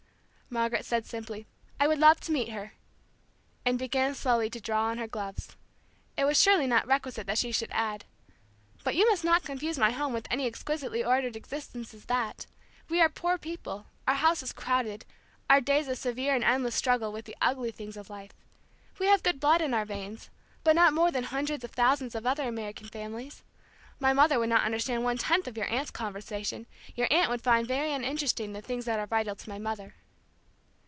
[0.53, 1.47] Margaret said simply,
[1.79, 2.73] "I would love to meet her,"
[3.65, 5.55] and began slowly to draw on her gloves.
[6.17, 8.03] It surely was not requisite that she should add,
[8.83, 12.47] "But you must not confuse my home with any such exquisitely ordered existence as that.
[12.89, 15.05] We are poor people, our house is crowded,
[15.49, 18.31] our days a severe and endless struggle with the ugly things of life.
[18.99, 20.29] We have good blood in our veins,
[20.65, 23.41] but not more than hundreds of thousands of other American families.
[24.01, 27.65] My mother would not understand one tenth of your aunt's conversation; your aunt would find
[27.65, 29.95] very uninteresting the things that are vital to my mother."